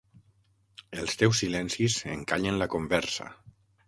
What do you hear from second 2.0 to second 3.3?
encallen la conversa!